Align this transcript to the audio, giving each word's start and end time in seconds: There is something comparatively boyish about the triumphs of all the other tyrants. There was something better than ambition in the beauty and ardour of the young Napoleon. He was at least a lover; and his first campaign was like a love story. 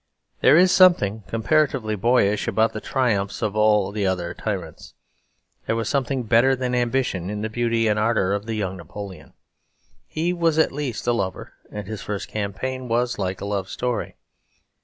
There 0.41 0.57
is 0.57 0.71
something 0.71 1.21
comparatively 1.27 1.95
boyish 1.95 2.47
about 2.47 2.73
the 2.73 2.81
triumphs 2.81 3.43
of 3.43 3.55
all 3.55 3.91
the 3.91 4.07
other 4.07 4.33
tyrants. 4.33 4.95
There 5.67 5.75
was 5.75 5.89
something 5.89 6.23
better 6.23 6.55
than 6.55 6.73
ambition 6.73 7.29
in 7.29 7.43
the 7.43 7.51
beauty 7.51 7.87
and 7.87 7.99
ardour 7.99 8.33
of 8.33 8.47
the 8.47 8.55
young 8.55 8.77
Napoleon. 8.77 9.33
He 10.07 10.33
was 10.33 10.57
at 10.57 10.71
least 10.71 11.05
a 11.05 11.13
lover; 11.13 11.53
and 11.71 11.85
his 11.87 12.01
first 12.01 12.29
campaign 12.29 12.87
was 12.87 13.19
like 13.19 13.41
a 13.41 13.45
love 13.45 13.69
story. 13.69 14.15